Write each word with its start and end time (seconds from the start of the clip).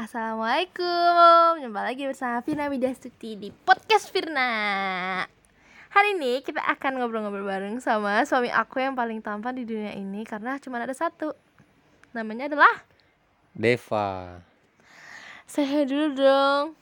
Assalamualaikum 0.00 1.60
Jumpa 1.60 1.84
lagi 1.84 2.08
bersama 2.08 2.40
Firna 2.40 2.72
Widastuti 2.72 3.36
di 3.36 3.52
Podcast 3.52 4.08
Firna 4.08 4.48
Hari 5.92 6.16
ini 6.16 6.40
kita 6.40 6.56
akan 6.56 6.96
ngobrol-ngobrol 6.96 7.44
bareng 7.44 7.84
sama 7.84 8.24
suami 8.24 8.48
aku 8.48 8.80
yang 8.80 8.96
paling 8.96 9.20
tampan 9.20 9.60
di 9.60 9.68
dunia 9.68 9.92
ini 9.92 10.24
Karena 10.24 10.56
cuma 10.56 10.80
ada 10.80 10.96
satu 10.96 11.36
Namanya 12.16 12.48
adalah 12.48 12.80
Deva. 13.52 14.40
Saya 15.44 15.84
dulu 15.84 16.16
dong 16.16 16.72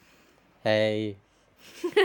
Hey, 0.63 1.19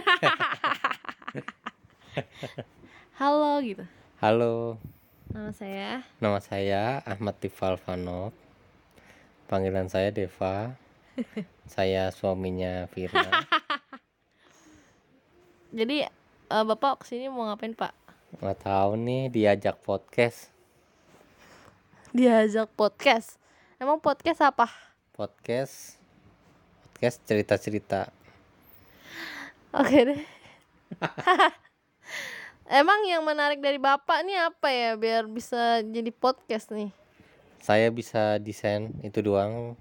Halo 3.21 3.61
gitu 3.61 3.85
halo. 4.17 4.81
Nama 5.29 5.53
saya 5.53 6.01
Nama 6.17 6.41
saya 6.41 7.05
Ahmad 7.05 7.37
Tifal. 7.37 7.77
Panggilan 9.45 9.93
saya 9.93 10.09
Deva. 10.09 10.81
Saya 11.69 12.09
suaminya 12.09 12.89
Firna. 12.89 13.23
Jadi 15.77 16.05
eh, 16.05 16.63
Bapak 16.65 17.01
ke 17.01 17.13
sini 17.13 17.29
mau 17.29 17.49
ngapain 17.49 17.73
Pak? 17.73 17.93
Nggak 18.41 18.57
tahu 18.65 18.97
nih 18.97 19.29
diajak 19.29 19.77
podcast. 19.81 20.49
Diajak 22.13 22.69
podcast 22.77 23.41
Emang 23.81 23.97
podcast 23.97 24.45
apa? 24.45 24.69
Podcast. 25.17 25.97
Podcast 26.93 27.17
cerita-cerita. 27.25 28.13
Oke 29.73 29.97
deh 30.05 30.21
Emang 32.69 33.01
yang 33.09 33.25
menarik 33.25 33.57
dari 33.57 33.81
Bapak 33.81 34.21
nih 34.25 34.45
apa 34.45 34.69
ya 34.69 34.93
Biar 34.93 35.25
bisa 35.25 35.81
jadi 35.81 36.13
podcast 36.13 36.69
nih 36.69 36.93
Saya 37.57 37.89
bisa 37.89 38.37
desain 38.37 38.93
itu 39.01 39.25
doang. 39.25 39.73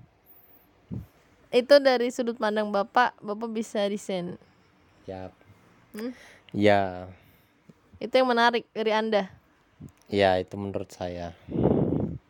Itu 1.53 1.75
dari 1.79 2.09
sudut 2.09 2.41
pandang 2.41 2.73
bapak 2.73 3.15
bapak 3.21 3.49
bisa 3.53 3.85
desain 3.87 4.41
Ya. 5.03 5.35
Hmm? 5.91 6.15
Ya, 6.55 7.11
itu 7.99 8.15
yang 8.15 8.31
menarik 8.31 8.65
dari 8.73 8.93
anda 8.95 9.29
ya 10.09 10.37
itu 10.41 10.55
menurut 10.57 10.89
saya. 10.93 11.33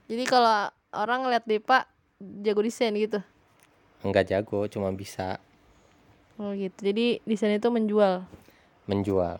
jadi 0.07 0.25
kalau 0.27 0.71
orang 0.95 1.27
ngeliat 1.27 1.45
Depa 1.47 1.87
jago 2.21 2.63
desain 2.63 2.95
gitu 2.95 3.23
Enggak 4.03 4.35
jago, 4.35 4.67
cuma 4.67 4.91
bisa 4.91 5.39
oh 6.37 6.51
gitu 6.59 6.75
jadi 6.83 7.23
desain 7.23 7.55
itu 7.55 7.71
menjual 7.71 8.27
menjual. 8.91 9.39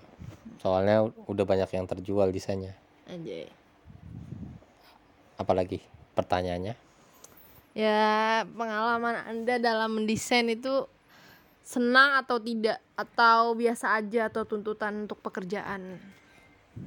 Soalnya 0.63 1.11
udah 1.27 1.43
banyak 1.43 1.67
yang 1.75 1.87
terjual 1.91 2.31
desainnya. 2.31 2.79
aja 3.11 3.51
Apalagi 5.35 5.83
pertanyaannya? 6.15 6.79
Ya 7.73 8.43
pengalaman 8.49 9.25
anda 9.29 9.57
dalam 9.59 10.01
mendesain 10.01 10.49
itu 10.49 10.87
senang 11.65 12.21
atau 12.21 12.37
tidak? 12.39 12.79
Atau 12.97 13.57
biasa 13.57 13.99
aja 13.99 14.29
atau 14.29 14.45
tuntutan 14.45 15.09
untuk 15.09 15.19
pekerjaan? 15.25 15.99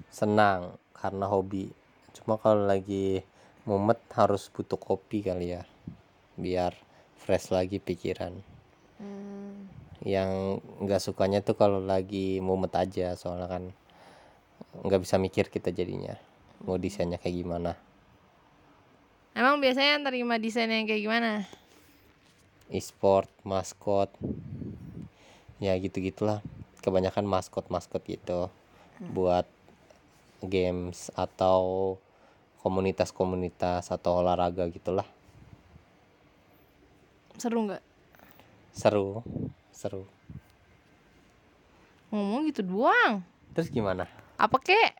Senang 0.09 0.77
karena 0.95 1.25
hobi. 1.27 1.69
Cuma 2.15 2.39
kalau 2.39 2.63
lagi 2.65 3.21
mumet 3.65 3.99
harus 4.13 4.47
butuh 4.53 4.77
kopi 4.77 5.25
kali 5.25 5.57
ya 5.57 5.63
biar 6.37 6.77
fresh 7.19 7.49
lagi 7.49 7.81
pikiran. 7.81 8.37
Hmm, 9.01 9.67
yang 10.05 10.61
nggak 10.83 11.01
sukanya 11.01 11.41
tuh 11.41 11.57
kalau 11.57 11.81
lagi 11.81 12.39
mumet 12.39 12.71
aja 12.77 13.17
soalnya 13.17 13.49
kan 13.49 13.63
nggak 14.85 15.01
bisa 15.03 15.15
mikir 15.17 15.47
kita 15.47 15.71
jadinya 15.71 16.15
mau 16.63 16.79
desainnya 16.79 17.19
kayak 17.19 17.35
gimana 17.43 17.71
emang 19.35 19.59
biasanya 19.59 19.99
yang 19.99 20.05
terima 20.07 20.39
desain 20.39 20.71
yang 20.71 20.87
kayak 20.87 21.03
gimana? 21.03 21.31
E-sport 22.71 23.29
maskot. 23.45 24.09
Ya 25.61 25.75
gitu 25.77 26.01
gitulah 26.01 26.41
kebanyakan 26.81 27.25
maskot 27.27 27.67
maskot 27.69 28.01
gitu 28.05 28.47
buat 29.13 29.43
games 30.45 31.09
atau 31.17 31.95
komunitas-komunitas 32.65 33.93
atau 33.93 34.25
olahraga 34.25 34.65
gitulah. 34.73 35.05
Seru 37.37 37.67
nggak? 37.67 37.83
Seru. 38.73 39.21
Seru. 39.75 40.07
Ngomong 42.09 42.47
gitu 42.47 42.63
doang. 42.63 43.21
Terus 43.53 43.67
gimana? 43.69 44.07
Apa 44.39 44.57
kek? 44.57 44.95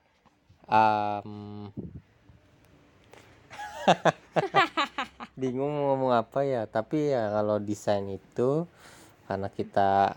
Am, 0.68 1.70
bingung 5.40 5.72
mau 5.76 5.94
ngomong 5.94 6.14
apa 6.16 6.48
ya 6.48 6.64
tapi 6.66 7.12
ya 7.12 7.30
kalau 7.30 7.60
desain 7.60 8.08
itu 8.08 8.66
karena 9.28 9.52
kita 9.52 10.16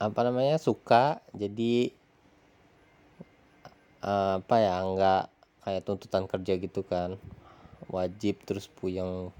apa 0.00 0.20
namanya 0.24 0.56
suka 0.56 1.20
jadi 1.36 1.92
eh, 4.00 4.32
apa 4.40 4.56
ya 4.56 4.80
nggak 4.80 5.24
kayak 5.64 5.84
tuntutan 5.84 6.24
kerja 6.24 6.52
gitu 6.56 6.80
kan. 6.84 7.20
Wajib 7.90 8.40
terus 8.48 8.70
puyeng. 8.70 9.34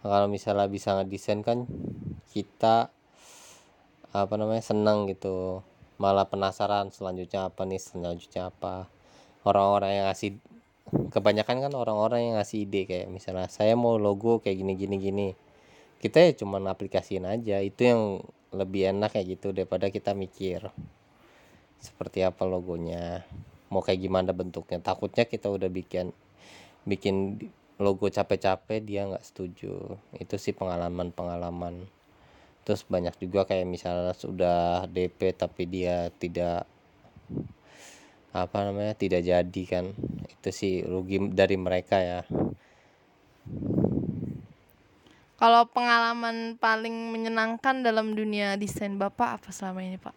Kalau 0.00 0.26
misalnya 0.30 0.70
bisa 0.70 0.94
ngedesain 0.94 1.42
kan 1.42 1.66
kita 2.32 2.88
apa 4.14 4.34
namanya 4.40 4.64
senang 4.64 5.10
gitu. 5.10 5.60
Malah 5.98 6.30
penasaran 6.30 6.94
selanjutnya 6.94 7.50
apa 7.50 7.66
nih 7.66 7.82
selanjutnya 7.82 8.48
apa. 8.48 8.86
Orang-orang 9.42 9.90
yang 10.00 10.06
ngasih 10.08 10.38
kebanyakan 10.90 11.68
kan 11.68 11.72
orang-orang 11.76 12.30
yang 12.30 12.34
ngasih 12.40 12.68
ide 12.68 12.88
kayak 12.88 13.08
misalnya 13.12 13.48
saya 13.48 13.76
mau 13.76 13.96
logo 14.00 14.40
kayak 14.40 14.56
gini 14.60 14.72
gini 14.74 14.96
gini. 15.00 15.28
Kita 15.98 16.22
ya 16.22 16.32
cuman 16.36 16.70
aplikasiin 16.70 17.26
aja 17.26 17.58
itu 17.58 17.80
yang 17.84 18.22
lebih 18.54 18.94
enak 18.96 19.18
kayak 19.18 19.38
gitu 19.38 19.52
daripada 19.52 19.92
kita 19.92 20.16
mikir 20.16 20.72
seperti 21.78 22.24
apa 22.24 22.42
logonya 22.48 23.22
mau 23.68 23.84
kayak 23.84 24.00
gimana 24.00 24.30
bentuknya. 24.32 24.80
Takutnya 24.80 25.28
kita 25.28 25.52
udah 25.52 25.68
bikin 25.68 26.10
bikin 26.88 27.36
logo 27.78 28.08
capek-capek 28.08 28.80
dia 28.82 29.06
nggak 29.06 29.24
setuju. 29.24 29.98
Itu 30.16 30.40
sih 30.40 30.56
pengalaman-pengalaman. 30.56 31.86
Terus 32.64 32.84
banyak 32.84 33.16
juga 33.20 33.48
kayak 33.48 33.68
misalnya 33.68 34.12
sudah 34.12 34.84
DP 34.88 35.32
tapi 35.36 35.64
dia 35.64 36.12
tidak 36.16 36.68
apa 38.32 38.68
namanya 38.68 38.92
tidak 38.92 39.24
jadi 39.24 39.62
kan. 39.64 39.94
Itu 40.28 40.50
sih 40.52 40.84
rugi 40.84 41.32
dari 41.32 41.56
mereka 41.56 41.96
ya. 42.00 42.20
Kalau 45.38 45.70
pengalaman 45.70 46.58
paling 46.58 47.14
menyenangkan 47.14 47.86
dalam 47.86 48.18
dunia 48.18 48.58
desain 48.58 48.98
bapak 48.98 49.38
apa 49.38 49.48
selama 49.54 49.86
ini 49.86 49.94
pak? 49.94 50.16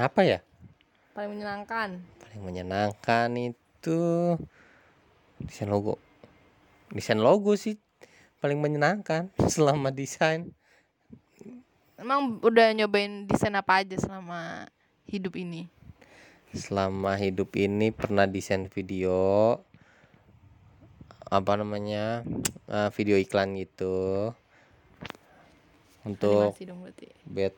Apa 0.00 0.24
ya? 0.24 0.38
Paling 1.12 1.36
menyenangkan. 1.36 2.00
Paling 2.24 2.42
menyenangkan 2.42 3.28
itu 3.36 4.00
desain 5.36 5.68
logo. 5.68 6.00
Desain 6.88 7.20
logo 7.20 7.52
sih 7.60 7.76
paling 8.40 8.56
menyenangkan 8.56 9.28
selama 9.52 9.92
desain. 9.92 10.48
Emang 11.96 12.40
udah 12.40 12.72
nyobain 12.72 13.28
desain 13.28 13.52
apa 13.56 13.84
aja 13.84 13.96
selama 14.00 14.68
hidup 15.08 15.36
ini 15.36 15.68
selama 16.56 17.14
hidup 17.20 17.52
ini 17.60 17.92
pernah 17.92 18.24
desain 18.24 18.66
video 18.72 19.60
apa 21.28 21.52
namanya 21.60 22.24
eh, 22.66 22.88
video 22.96 23.20
iklan 23.20 23.54
gitu. 23.60 24.32
Untuk 26.06 26.54
dong 26.54 26.86
bed 27.26 27.54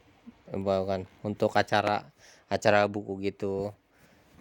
bukan 0.51 1.05
untuk 1.23 1.55
acara 1.55 2.05
acara 2.51 2.85
buku 2.91 3.23
gitu. 3.23 3.71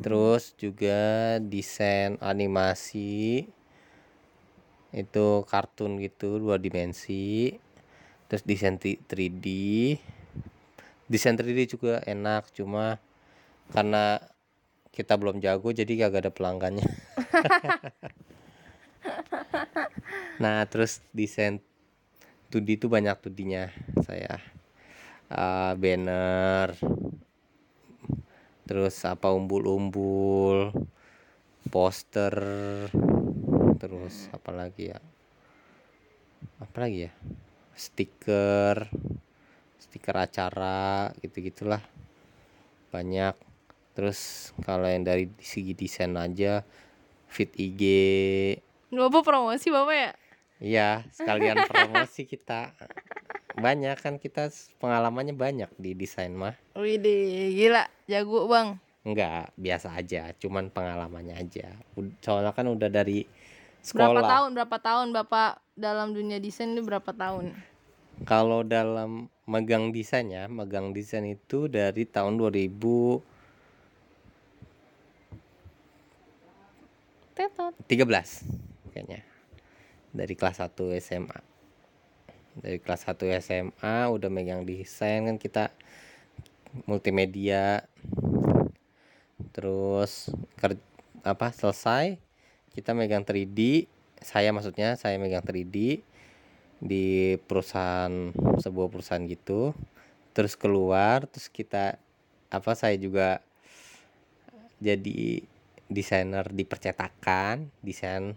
Terus 0.01 0.53
juga 0.57 1.38
desain 1.41 2.18
animasi 2.22 3.45
itu 4.95 5.28
kartun 5.45 6.01
gitu 6.01 6.41
dua 6.41 6.57
dimensi. 6.57 7.53
Terus 8.27 8.44
desain 8.44 8.75
3D 8.75 9.45
desain 11.07 11.39
3D 11.39 11.80
juga 11.80 12.03
enak 12.03 12.51
cuma 12.51 13.00
karena 13.71 14.19
kita 14.97 15.13
belum 15.13 15.38
jago 15.38 15.69
jadi 15.69 16.09
kagak 16.09 16.25
ada 16.25 16.31
pelanggannya. 16.33 16.89
Nah 20.38 20.61
terus 20.69 21.01
desain 21.17 21.57
2D 22.53 22.77
itu 22.77 22.85
banyak 22.85 23.17
2D-nya 23.17 23.73
saya 24.05 24.38
Ah, 25.27 25.75
banner 25.75 26.71
terus 28.67 28.95
apa 29.03 29.31
umbul-umbul 29.31 30.71
poster 31.67 32.35
terus 33.79 34.31
apa 34.31 34.51
lagi 34.55 34.91
ya? 34.95 35.00
Apa 36.63 36.77
lagi 36.88 37.07
ya? 37.07 37.11
Stiker 37.75 38.88
stiker 39.83 40.15
acara 40.15 41.11
gitu 41.19 41.43
gitulah 41.43 41.83
banyak 42.91 43.35
terus 43.97 44.53
kalau 44.61 44.85
yang 44.85 45.01
dari 45.01 45.25
segi 45.41 45.73
desain 45.73 46.13
aja 46.13 46.61
fit 47.25 47.49
IG 47.57 47.81
bapak 48.94 49.25
promosi 49.25 49.73
bapak 49.73 49.95
ya? 49.97 50.11
Iya 50.61 50.89
sekalian 51.09 51.57
promosi 51.69 52.29
kita. 52.29 52.77
Banyak 53.57 53.97
kan 53.97 54.21
kita 54.21 54.53
pengalamannya 54.77 55.33
banyak 55.33 55.73
di 55.81 55.97
desain 55.97 56.29
mah. 56.29 56.53
Widih, 56.77 57.57
gila, 57.57 57.89
jago 58.05 58.45
bang. 58.45 58.77
enggak 59.01 59.55
biasa 59.55 59.95
aja 59.97 60.29
cuman 60.38 60.69
pengalamannya 60.69 61.33
aja. 61.41 61.73
Soalnya 62.21 62.53
kan 62.53 62.69
udah 62.69 62.91
dari 62.93 63.25
Berapa 63.88 64.19
sekolah. 64.19 64.29
tahun, 64.29 64.50
berapa 64.53 64.77
tahun 64.77 65.07
bapak 65.15 65.50
dalam 65.73 66.13
dunia 66.13 66.38
desain 66.38 66.69
ini 66.69 66.85
berapa 66.85 67.09
tahun? 67.09 67.55
kalau 68.25 68.65
dalam 68.65 69.29
megang 69.45 69.93
desain 69.93 70.25
ya 70.25 70.50
megang 70.50 70.89
desain 70.89 71.21
itu 71.21 71.69
dari 71.69 72.01
tahun 72.09 72.41
2013 72.41 73.37
Tetot. 77.38 77.78
kayaknya. 78.89 79.22
Dari 80.10 80.34
kelas 80.34 80.57
1 80.57 80.89
SMA 80.98 81.57
dari 82.57 82.81
kelas 82.81 83.06
1 83.06 83.30
SMA 83.38 84.10
udah 84.10 84.30
megang 84.34 84.66
desain 84.66 85.30
kan 85.30 85.38
kita 85.38 85.69
multimedia. 86.89 87.86
Terus 89.54 90.34
ker- 90.57 90.81
apa 91.22 91.54
selesai 91.54 92.18
kita 92.74 92.94
megang 92.94 93.25
3D 93.25 93.89
saya 94.22 94.50
maksudnya 94.50 94.98
saya 94.98 95.22
megang 95.22 95.45
3D 95.45 96.01
di 96.78 97.38
perusahaan 97.45 98.34
sebuah 98.57 98.89
perusahaan 98.89 99.22
gitu. 99.30 99.78
Terus 100.34 100.57
keluar 100.57 101.30
terus 101.30 101.50
kita 101.50 102.01
apa 102.50 102.72
saya 102.74 102.98
juga 102.98 103.42
jadi 104.78 105.42
desainer 105.88 106.44
di 106.51 106.63
percetakan 106.68 107.72
desain 107.80 108.36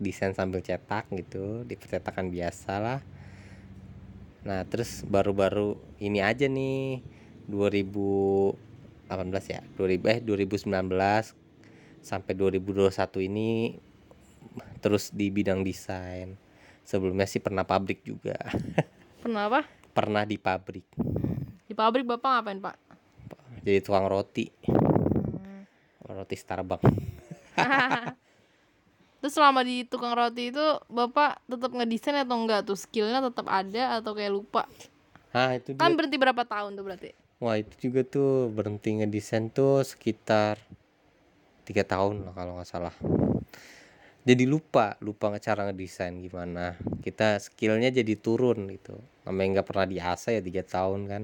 desain 0.00 0.32
sambil 0.32 0.64
cetak 0.64 1.08
gitu 1.12 1.64
di 1.68 1.76
percetakan 1.76 2.32
biasa 2.32 2.72
lah. 2.80 3.00
Nah 4.44 4.64
terus 4.64 5.04
baru-baru 5.04 5.76
ini 6.00 6.24
aja 6.24 6.48
nih 6.48 7.04
2018 7.48 8.56
ya 9.52 9.60
2000 9.76 10.12
eh 10.12 10.18
2019 10.24 10.70
sampai 12.00 12.32
2021 12.32 13.28
ini 13.28 13.76
terus 14.80 15.12
di 15.12 15.28
bidang 15.28 15.60
desain. 15.60 16.40
Sebelumnya 16.88 17.28
sih 17.28 17.44
pernah 17.44 17.68
pabrik 17.68 18.00
juga. 18.02 18.40
Pernah 19.20 19.52
apa? 19.52 19.62
pernah 19.90 20.22
di 20.24 20.38
pabrik. 20.38 20.86
Di 21.66 21.74
pabrik 21.76 22.06
bapak 22.08 22.30
ngapain 22.40 22.62
pak? 22.62 22.76
jadi 23.60 23.78
tukang 23.84 24.08
roti 24.08 24.48
roti 26.20 26.36
Starbucks. 26.36 26.84
Terus 29.20 29.32
selama 29.36 29.60
di 29.60 29.84
tukang 29.84 30.16
roti 30.16 30.48
itu 30.48 30.64
bapak 30.88 31.44
tetap 31.44 31.70
ngedesain 31.76 32.16
atau 32.24 32.36
enggak 32.40 32.64
tuh? 32.64 32.76
Skillnya 32.76 33.20
tetap 33.20 33.46
ada 33.52 34.00
atau 34.00 34.12
kayak 34.16 34.32
lupa? 34.32 34.62
ah 35.32 35.50
itu 35.58 35.70
Kan 35.80 35.90
dia. 35.90 35.96
berhenti 35.98 36.16
berapa 36.18 36.42
tahun 36.46 36.74
tuh 36.78 36.84
berarti? 36.86 37.10
wah 37.40 37.56
itu 37.56 37.88
juga 37.88 38.00
tuh 38.04 38.52
berhenti 38.52 39.00
ngedesain 39.00 39.48
tuh 39.48 39.80
sekitar 39.80 40.60
tiga 41.64 41.82
tahun 41.88 42.26
lah 42.28 42.32
kalau 42.36 42.52
nggak 42.60 42.68
salah. 42.68 42.94
Jadi 44.20 44.44
lupa 44.44 45.00
lupa 45.00 45.32
cara 45.40 45.64
ngedesain 45.68 46.12
gimana. 46.20 46.76
Kita 47.00 47.40
skillnya 47.40 47.88
jadi 47.88 48.14
turun 48.20 48.68
gitu. 48.68 49.00
Namanya 49.24 49.60
nggak 49.60 49.68
pernah 49.72 49.86
diasah 49.88 50.36
ya 50.36 50.42
tiga 50.44 50.60
tahun 50.60 51.00
kan. 51.08 51.22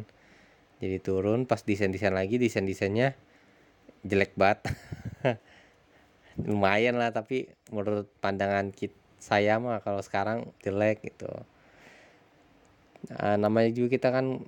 Jadi 0.81 0.96
turun 1.04 1.44
pas 1.44 1.60
desain 1.60 1.92
desain 1.92 2.12
lagi 2.12 2.37
desain 2.40 2.64
desainnya 2.64 3.12
jelek 4.06 4.32
banget. 4.38 4.64
Lumayan 6.48 7.00
lah 7.00 7.10
tapi 7.10 7.50
menurut 7.72 8.06
pandangan 8.22 8.70
kit 8.70 8.92
saya 9.16 9.58
mah 9.58 9.82
kalau 9.82 9.98
sekarang 10.00 10.46
jelek 10.62 11.02
gitu. 11.02 11.30
Nah, 13.10 13.36
namanya 13.38 13.70
juga 13.74 13.98
kita 13.98 14.08
kan 14.14 14.42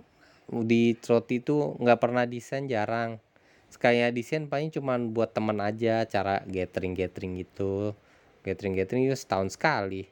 di 0.49 0.97
roti 1.05 1.43
itu 1.43 1.77
nggak 1.79 2.01
pernah 2.01 2.25
desain 2.25 2.65
jarang. 2.71 3.19
Sekalinya 3.69 4.09
desain 4.09 4.49
paling 4.49 4.73
cuman 4.73 5.13
buat 5.13 5.37
teman 5.37 5.61
aja 5.61 6.07
cara 6.09 6.41
gathering 6.49 6.97
gathering 6.97 7.37
gitu. 7.43 7.93
Gathering 8.47 8.79
gathering 8.79 9.11
itu 9.11 9.17
setahun 9.19 9.59
sekali. 9.59 10.09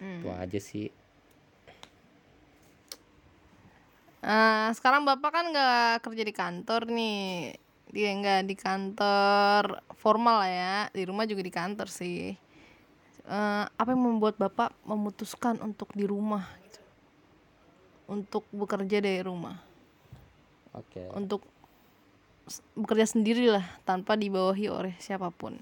Hmm. 0.00 0.24
itu 0.24 0.28
aja 0.32 0.60
sih. 0.60 0.88
Eh, 4.20 4.68
sekarang 4.76 5.08
bapak 5.08 5.30
kan 5.32 5.44
nggak 5.48 6.04
kerja 6.04 6.22
di 6.28 6.34
kantor 6.36 6.92
nih, 6.92 7.56
dia 7.94 8.08
nggak 8.20 8.40
di 8.50 8.54
kantor 8.64 9.62
formal 10.02 10.36
lah 10.42 10.50
ya, 10.62 10.76
di 10.96 11.02
rumah 11.08 11.24
juga 11.30 11.42
di 11.48 11.52
kantor 11.60 11.88
sih. 11.98 12.18
Eh, 13.36 13.64
apa 13.80 13.88
yang 13.94 14.02
membuat 14.08 14.34
bapak 14.42 14.70
memutuskan 14.90 15.56
untuk 15.68 15.88
di 15.98 16.04
rumah 16.12 16.44
gitu, 16.64 16.80
untuk 18.10 18.44
bekerja 18.52 18.98
dari 19.00 19.22
rumah, 19.22 19.56
oke 20.74 21.06
untuk 21.14 21.42
s- 22.52 22.62
bekerja 22.76 23.06
sendiri 23.14 23.44
lah 23.54 23.64
tanpa 23.88 24.12
dibawahi 24.22 24.66
oleh 24.78 24.94
siapa 25.00 25.28
pun. 25.40 25.54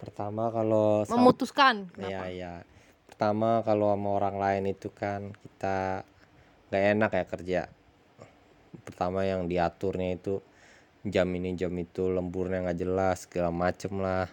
pertama 0.00 0.44
kalau 0.52 1.04
Memutuskan, 1.10 1.74
Iya 1.96 2.20
kenapa? 2.20 2.24
iya. 2.36 2.54
Pertama 3.08 3.48
kalau 3.66 3.88
sama 3.94 4.10
orang 4.18 4.36
lain 4.44 4.64
itu 4.74 4.88
kan 5.00 5.20
kita 5.42 5.76
nggak 6.68 6.84
enak 6.94 7.10
ya 7.18 7.24
kerja. 7.32 7.62
Pertama 8.86 9.20
yang 9.26 9.48
diaturnya 9.50 10.08
itu 10.18 10.34
jam 11.14 11.28
ini 11.38 11.50
jam 11.60 11.72
itu 11.84 12.02
lemburnya 12.16 12.58
nggak 12.64 12.80
jelas 12.82 13.16
segala 13.24 13.50
macem 13.64 13.92
lah. 14.06 14.26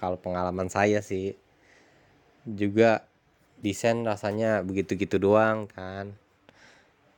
Kalau 0.00 0.18
pengalaman 0.24 0.68
saya 0.76 1.00
sih 1.10 1.26
juga 2.46 3.06
desain 3.62 3.98
rasanya 4.02 4.50
begitu-gitu 4.66 5.16
doang 5.26 5.58
kan. 5.70 6.06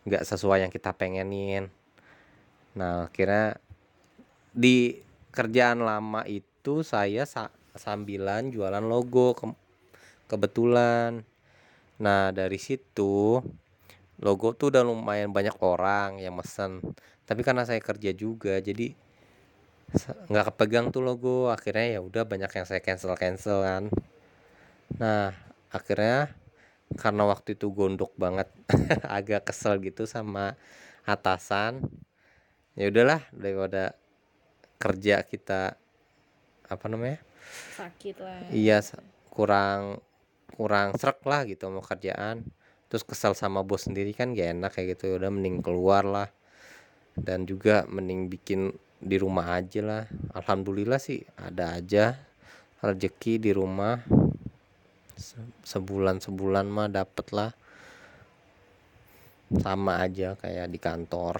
Nggak 0.06 0.22
sesuai 0.28 0.58
yang 0.68 0.72
kita 0.72 0.90
pengenin. 1.00 1.72
Nah 2.78 3.08
akhirnya 3.08 3.56
di 4.54 4.76
kerjaan 5.34 5.82
lama 5.82 6.22
itu 6.30 6.86
saya 6.86 7.26
sa- 7.26 7.50
sambilan 7.74 8.54
jualan 8.54 8.84
logo 8.86 9.34
ke- 9.34 9.58
kebetulan 10.30 11.26
nah 11.98 12.34
dari 12.34 12.58
situ 12.58 13.38
logo 14.22 14.48
tuh 14.54 14.70
udah 14.70 14.82
lumayan 14.86 15.30
banyak 15.34 15.56
orang 15.62 16.22
yang 16.22 16.34
mesen 16.38 16.82
tapi 17.24 17.40
karena 17.40 17.64
saya 17.64 17.80
kerja 17.80 18.12
juga 18.12 18.60
jadi 18.60 18.92
nggak 20.28 20.54
kepegang 20.54 20.92
tuh 20.92 21.00
logo. 21.04 21.48
Akhirnya 21.48 21.98
ya 21.98 22.00
udah 22.04 22.28
banyak 22.28 22.50
yang 22.52 22.66
saya 22.68 22.80
cancel 22.84 23.16
cancel 23.16 23.64
kan. 23.64 23.84
Nah 25.00 25.32
akhirnya 25.72 26.30
karena 27.00 27.22
waktu 27.26 27.56
itu 27.56 27.72
gondok 27.72 28.12
banget 28.14 28.46
agak 29.18 29.50
kesel 29.50 29.80
gitu 29.82 30.04
sama 30.06 30.54
atasan 31.04 31.84
ya 32.78 32.88
udahlah 32.92 33.24
daripada 33.32 33.96
kerja 34.76 35.24
kita 35.24 35.80
apa 36.68 36.86
namanya? 36.90 37.20
Sakit 37.76 38.16
lah. 38.20 38.40
iya 38.52 38.80
kurang 39.30 40.00
kurang 40.54 40.96
serak 41.00 41.24
lah 41.24 41.48
gitu 41.48 41.72
mau 41.72 41.80
kerjaan. 41.80 42.44
Terus 42.92 43.02
kesel 43.02 43.32
sama 43.34 43.64
bos 43.64 43.88
sendiri 43.88 44.12
kan 44.14 44.36
gak 44.36 44.54
enak 44.54 44.70
kayak 44.76 44.94
gitu 44.94 45.18
udah 45.18 45.32
mending 45.32 45.64
keluar 45.64 46.06
lah 46.06 46.28
dan 47.18 47.46
juga 47.46 47.86
mending 47.86 48.26
bikin 48.30 48.74
di 48.98 49.16
rumah 49.20 49.58
aja 49.60 49.80
lah 49.84 50.02
alhamdulillah 50.32 50.98
sih 50.98 51.22
ada 51.36 51.76
aja 51.76 52.16
rezeki 52.80 53.38
di 53.38 53.50
rumah 53.54 54.00
Se- 55.14 55.54
sebulan 55.62 56.18
sebulan 56.18 56.66
mah 56.66 56.88
dapet 56.90 57.26
lah 57.30 57.50
sama 59.62 60.02
aja 60.02 60.34
kayak 60.34 60.66
di 60.72 60.78
kantor 60.82 61.34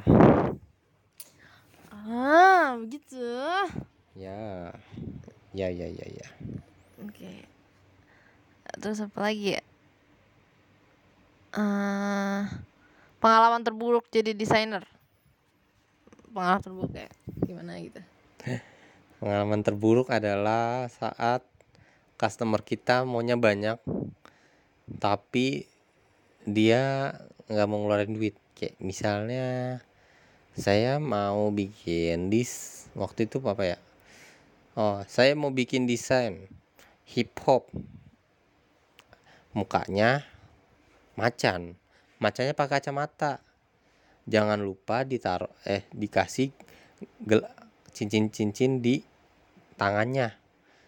Ah, 1.90 2.76
begitu. 2.76 3.22
ya 4.14 4.70
ya 5.54 5.68
ya 5.70 5.86
ya 5.90 6.06
ya 6.06 6.28
Oke. 7.02 7.46
Terus 8.80 8.98
apa 9.02 9.18
lagi 9.22 9.54
ya? 9.58 9.62
Eh, 11.54 12.40
pengalaman 13.22 13.62
terburuk 13.62 14.06
jadi 14.10 14.34
desainer. 14.34 14.82
Pengalaman 16.34 16.58
terburuk 16.66 16.92
ya? 16.98 17.10
Gimana 17.46 17.72
gitu? 17.78 18.00
Pengalaman 19.22 19.60
terburuk 19.62 20.08
adalah 20.10 20.90
saat 20.90 21.46
customer 22.18 22.58
kita 22.66 23.06
maunya 23.06 23.38
banyak, 23.38 23.78
tapi 24.98 25.70
dia 26.42 27.14
nggak 27.46 27.68
mau 27.70 27.86
ngeluarin 27.86 28.18
duit. 28.18 28.34
Kayak 28.58 28.74
misalnya 28.82 29.46
saya 30.58 30.98
mau 30.98 31.54
bikin 31.54 32.34
dis 32.34 32.86
waktu 32.98 33.30
itu 33.30 33.38
apa 33.46 33.62
ya? 33.62 33.78
Oh, 34.74 35.06
saya 35.06 35.38
mau 35.38 35.54
bikin 35.54 35.86
desain 35.86 36.50
hip 37.06 37.30
hop. 37.46 37.70
Mukanya 39.54 40.26
macan. 41.14 41.78
Macannya 42.18 42.58
pakai 42.58 42.82
kacamata. 42.82 43.38
Jangan 44.24 44.56
lupa 44.56 45.04
ditaruh 45.04 45.52
eh 45.68 45.84
dikasih 45.92 46.48
cincin-cincin 47.92 48.80
di 48.80 49.04
tangannya. 49.76 50.32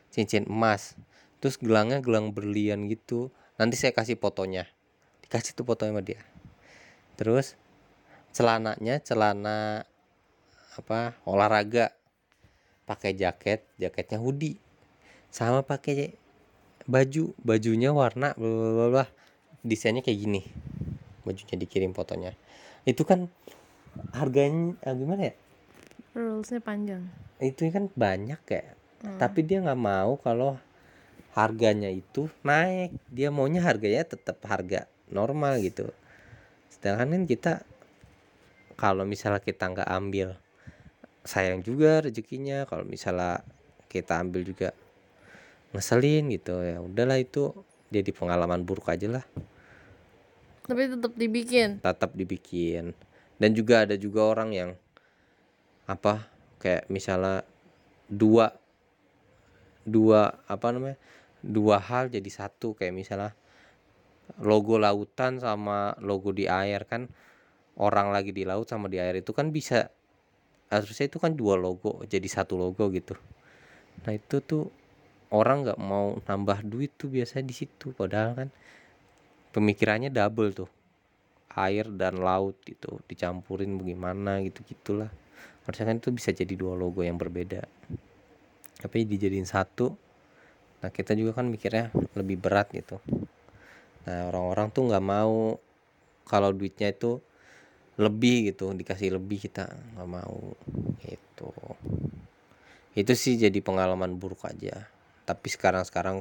Cincin 0.08 0.48
emas. 0.48 0.96
Terus 1.44 1.60
gelangnya 1.60 2.00
gelang 2.00 2.32
berlian 2.32 2.88
gitu. 2.88 3.28
Nanti 3.60 3.76
saya 3.76 3.92
kasih 3.92 4.16
fotonya. 4.16 4.64
Dikasih 5.20 5.52
tuh 5.52 5.68
fotonya 5.68 5.92
sama 5.92 6.02
dia. 6.02 6.20
Terus 7.20 7.60
celananya 8.32 9.04
celana 9.04 9.84
apa 10.80 11.12
olahraga. 11.28 11.92
Pakai 12.88 13.12
jaket 13.12 13.68
jaketnya 13.76 14.16
hoodie. 14.16 14.56
Sama 15.28 15.60
pakai 15.60 16.16
baju. 16.88 17.36
Bajunya 17.44 17.92
warna 17.92 18.32
bla 18.32 18.72
bla, 18.72 18.86
bla. 18.88 19.06
desainnya 19.60 20.00
kayak 20.00 20.24
gini. 20.24 20.42
Bajunya 21.26 21.58
dikirim 21.60 21.92
fotonya 21.92 22.32
itu 22.86 23.02
kan 23.02 23.26
harganya 24.14 24.78
ah, 24.86 24.94
gimana 24.94 25.32
ya? 25.32 25.34
Rulesnya 26.16 26.62
panjang. 26.62 27.02
Itu 27.42 27.68
kan 27.68 27.92
banyak 27.92 28.40
kayak 28.46 28.78
tapi 29.20 29.44
dia 29.46 29.62
nggak 29.62 29.78
mau 29.78 30.16
kalau 30.18 30.56
harganya 31.36 31.92
itu 31.92 32.32
naik. 32.40 32.96
Dia 33.12 33.28
maunya 33.28 33.60
harganya 33.60 34.06
tetap 34.08 34.40
harga 34.48 34.88
normal 35.12 35.60
gitu. 35.60 35.92
Sedangkan 36.72 37.12
kan 37.12 37.22
kita 37.28 37.52
kalau 38.78 39.04
misalnya 39.04 39.44
kita 39.44 39.68
nggak 39.68 39.90
ambil 39.90 40.38
sayang 41.26 41.60
juga 41.60 42.00
rezekinya. 42.00 42.64
Kalau 42.64 42.88
misalnya 42.88 43.44
kita 43.90 44.22
ambil 44.22 44.42
juga 44.46 44.72
ngeselin 45.76 46.32
gitu 46.32 46.62
ya 46.64 46.80
udahlah 46.80 47.20
itu 47.20 47.52
jadi 47.92 48.10
pengalaman 48.10 48.64
buruk 48.64 48.88
aja 48.88 49.20
lah 49.20 49.24
tapi 50.66 50.90
tetap 50.90 51.12
dibikin. 51.14 51.78
Tetap 51.80 52.10
dibikin. 52.12 52.92
Dan 53.38 53.50
juga 53.54 53.86
ada 53.86 53.94
juga 53.94 54.26
orang 54.26 54.50
yang 54.52 54.70
apa 55.86 56.26
kayak 56.58 56.90
misalnya 56.90 57.46
dua 58.10 58.50
dua 59.86 60.34
apa 60.50 60.66
namanya 60.74 60.98
dua 61.40 61.78
hal 61.78 62.10
jadi 62.10 62.26
satu. 62.26 62.74
Kayak 62.74 62.94
misalnya 62.98 63.32
logo 64.42 64.76
lautan 64.76 65.38
sama 65.38 65.94
logo 66.02 66.34
di 66.34 66.50
air 66.50 66.82
kan 66.84 67.06
orang 67.78 68.10
lagi 68.10 68.34
di 68.34 68.42
laut 68.42 68.66
sama 68.66 68.90
di 68.90 68.98
air 68.98 69.22
itu 69.22 69.30
kan 69.30 69.54
bisa 69.54 69.86
harusnya 70.66 71.06
itu 71.06 71.22
kan 71.22 71.38
dua 71.38 71.54
logo 71.54 72.02
jadi 72.10 72.26
satu 72.26 72.58
logo 72.58 72.90
gitu. 72.90 73.14
Nah 74.02 74.12
itu 74.12 74.42
tuh 74.42 74.66
orang 75.30 75.62
nggak 75.62 75.78
mau 75.78 76.18
nambah 76.26 76.66
duit 76.66 76.98
tuh 76.98 77.12
biasanya 77.12 77.46
di 77.46 77.54
situ. 77.54 77.94
Padahal 77.94 78.34
kan 78.34 78.48
pemikirannya 79.56 80.12
double 80.12 80.52
tuh. 80.52 80.70
Air 81.56 81.88
dan 81.96 82.20
laut 82.20 82.60
gitu 82.68 83.00
dicampurin 83.08 83.80
bagaimana 83.80 84.44
gitu 84.44 84.60
gitulah. 84.68 85.08
Harusnya 85.64 85.88
kan 85.88 85.96
itu 85.96 86.12
bisa 86.12 86.36
jadi 86.36 86.52
dua 86.52 86.76
logo 86.76 87.00
yang 87.00 87.16
berbeda. 87.16 87.64
Tapi 88.84 89.08
dijadiin 89.08 89.48
satu 89.48 89.96
nah 90.76 90.92
kita 90.92 91.16
juga 91.16 91.40
kan 91.40 91.48
mikirnya 91.48 91.88
lebih 92.12 92.36
berat 92.36 92.68
gitu. 92.76 93.00
Nah 94.04 94.28
orang-orang 94.28 94.68
tuh 94.68 94.92
nggak 94.92 95.06
mau 95.08 95.56
kalau 96.28 96.52
duitnya 96.52 96.92
itu 96.92 97.16
lebih 97.96 98.52
gitu 98.52 98.76
dikasih 98.76 99.16
lebih 99.16 99.40
kita 99.48 99.72
nggak 99.96 100.04
mau 100.04 100.52
itu 101.00 101.50
itu 102.92 103.12
sih 103.16 103.40
jadi 103.40 103.56
pengalaman 103.64 104.20
buruk 104.20 104.44
aja. 104.44 104.92
Tapi 105.24 105.48
sekarang-sekarang 105.48 106.20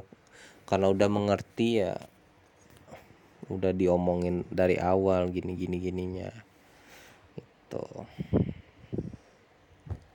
karena 0.64 0.88
udah 0.88 1.08
mengerti 1.12 1.84
ya 1.84 1.94
udah 3.52 3.72
diomongin 3.74 4.42
dari 4.48 4.76
awal 4.80 5.30
gini 5.30 5.54
gini 5.54 5.76
gininya. 5.78 6.30
Itu 7.36 7.84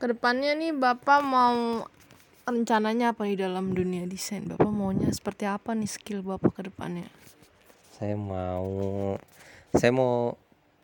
ke 0.02 0.06
depannya 0.10 0.58
nih 0.58 0.74
bapak 0.74 1.20
mau 1.22 1.86
rencananya 2.50 3.14
apa 3.14 3.30
di 3.30 3.38
dalam 3.38 3.70
dunia 3.78 4.10
desain? 4.10 4.50
Bapak 4.50 4.74
maunya 4.74 5.14
seperti 5.14 5.46
apa 5.46 5.78
nih 5.78 5.86
skill 5.86 6.26
bapak 6.26 6.58
ke 6.58 6.62
depannya 6.74 7.06
saya 8.02 8.18
mau 8.18 8.66
saya 9.78 9.94
mau 9.94 10.34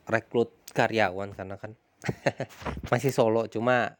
rekrut 0.05 0.53
karyawan 0.69 1.33
karena 1.33 1.57
kan 1.57 1.73
masih 2.93 3.09
solo 3.09 3.49
cuma 3.49 3.97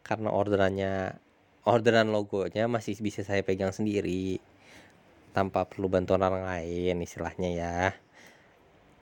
karena 0.00 0.32
orderannya 0.32 1.20
orderan 1.68 2.08
logonya 2.08 2.72
masih 2.72 2.96
bisa 3.04 3.20
saya 3.20 3.44
pegang 3.44 3.76
sendiri 3.76 4.40
tanpa 5.30 5.66
perlu 5.66 5.86
bantuan 5.86 6.22
orang 6.22 6.44
lain 6.46 7.02
istilahnya 7.02 7.50
ya. 7.50 7.76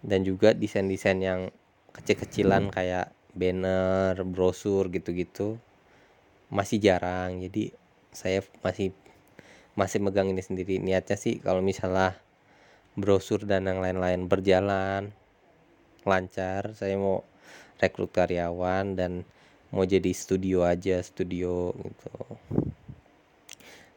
Dan 0.04 0.22
juga 0.22 0.54
desain-desain 0.54 1.18
yang 1.18 1.40
kecil-kecilan 1.96 2.70
kayak 2.70 3.10
banner, 3.34 4.14
brosur 4.22 4.88
gitu-gitu 4.92 5.58
masih 6.48 6.78
jarang. 6.78 7.42
Jadi 7.42 7.74
saya 8.14 8.40
masih 8.62 8.94
masih 9.74 9.98
megang 10.02 10.30
ini 10.30 10.42
sendiri. 10.42 10.78
Niatnya 10.78 11.18
sih 11.18 11.42
kalau 11.42 11.62
misalnya 11.62 12.18
brosur 12.98 13.46
dan 13.46 13.70
yang 13.70 13.78
lain-lain 13.78 14.26
berjalan 14.26 15.14
lancar 16.02 16.74
saya 16.74 16.98
mau 16.98 17.22
rekrut 17.78 18.10
karyawan 18.10 18.98
dan 18.98 19.22
mau 19.70 19.86
jadi 19.86 20.10
studio 20.10 20.64
aja 20.66 20.98
studio 21.04 21.76
gitu 21.78 22.14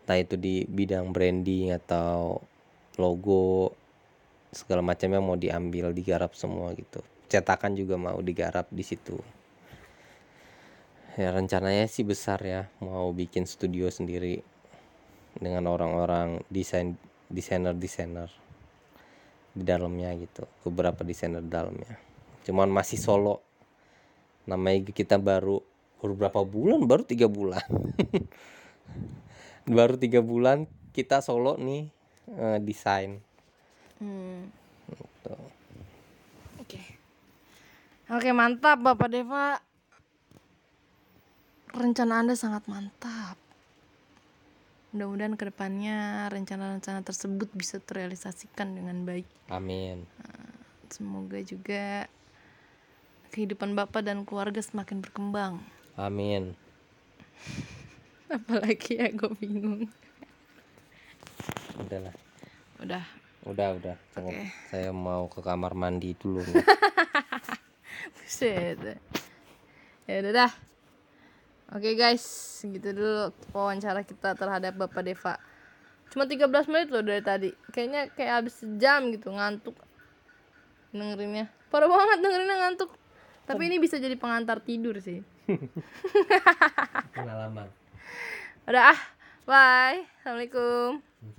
entah 0.01 0.17
itu 0.17 0.36
di 0.36 0.65
bidang 0.65 1.13
branding 1.13 1.77
atau 1.77 2.41
logo 2.98 3.72
segala 4.51 4.84
macamnya 4.84 5.22
mau 5.24 5.39
diambil 5.39 5.96
digarap 5.96 6.36
semua 6.36 6.74
gitu. 6.75 7.00
Cetakan 7.31 7.77
juga 7.77 7.96
mau 7.96 8.20
digarap 8.20 8.67
di 8.67 8.84
situ. 8.84 9.15
Ya 11.15 11.31
rencananya 11.31 11.88
sih 11.88 12.03
besar 12.03 12.39
ya 12.43 12.67
mau 12.84 13.12
bikin 13.15 13.48
studio 13.48 13.88
sendiri 13.88 14.43
dengan 15.39 15.67
orang-orang 15.72 16.43
desain 16.51 17.00
desainer 17.31 17.72
desainer 17.72 18.27
di 19.55 19.63
dalamnya 19.63 20.12
gitu. 20.20 20.43
Beberapa 20.67 21.08
desainer 21.08 21.43
dalamnya. 21.46 21.96
Cuman 22.43 22.67
masih 22.67 23.00
solo. 23.00 23.39
Namanya 24.50 24.91
kita 24.91 25.15
baru 25.22 25.63
baru 26.01 26.13
berapa 26.17 26.41
bulan? 26.43 26.84
Baru 26.84 27.05
tiga 27.05 27.29
bulan 27.29 27.62
baru 29.65 29.98
tiga 29.98 30.20
bulan 30.24 30.65
kita 30.91 31.22
solo 31.22 31.56
nih 31.58 31.88
eh, 32.32 32.60
desain. 32.63 33.22
Hmm. 34.01 34.50
Gitu. 34.89 35.36
oke. 36.58 36.82
Oke 38.12 38.30
mantap 38.34 38.82
bapak 38.82 39.08
Deva. 39.08 39.62
Rencana 41.72 42.20
anda 42.20 42.36
sangat 42.36 42.68
mantap. 42.68 43.39
Mudah-mudahan 44.91 45.39
ke 45.39 45.48
depannya 45.48 46.27
rencana-rencana 46.27 47.00
tersebut 47.08 47.48
bisa 47.56 47.80
terrealisasikan 47.80 48.75
dengan 48.75 49.08
baik. 49.08 49.24
Amin. 49.48 50.03
Semoga 50.91 51.39
juga 51.39 52.12
kehidupan 53.32 53.72
bapak 53.72 54.03
dan 54.03 54.27
keluarga 54.27 54.60
semakin 54.60 55.00
berkembang. 55.00 55.63
Amin 55.96 56.60
apalagi 58.38 58.92
ya 58.96 59.08
gue 59.12 59.32
bingung 59.40 59.92
udahlah 61.82 62.16
udah 62.82 63.04
udah 63.42 63.68
udah 63.82 63.96
saya, 64.14 64.30
Oke. 64.30 64.46
saya 64.70 64.90
mau 64.94 65.26
ke 65.26 65.42
kamar 65.42 65.74
mandi 65.74 66.14
dulu. 66.14 66.46
Buset. 68.14 69.02
Ya 70.06 70.16
udah 70.22 70.34
dah. 70.46 70.52
Oke 71.74 71.98
guys, 71.98 72.22
gitu 72.62 72.94
dulu 72.94 73.34
wawancara 73.50 74.06
kita 74.06 74.38
terhadap 74.38 74.78
Bapak 74.78 75.02
Deva. 75.02 75.42
Cuma 76.14 76.30
13 76.30 76.52
menit 76.70 76.94
loh 76.94 77.02
dari 77.02 77.24
tadi. 77.24 77.50
Kayaknya 77.74 78.02
kayak 78.14 78.34
habis 78.44 78.62
sejam 78.62 79.10
gitu 79.10 79.34
ngantuk. 79.34 79.74
Dengerinnya. 80.94 81.50
Parah 81.74 81.90
banget 81.90 82.20
dengerinnya 82.22 82.58
ngantuk. 82.62 82.94
Tapi 83.48 83.62
ini 83.72 83.82
bisa 83.82 83.98
jadi 83.98 84.14
pengantar 84.20 84.62
tidur 84.62 85.02
sih. 85.02 85.24
pengalaman 87.16 87.81
Udah 88.70 88.93
ah. 88.96 89.00
Bye. 89.46 90.05
Assalamualaikum. 90.22 91.11